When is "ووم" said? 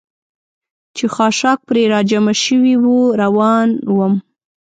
3.95-4.13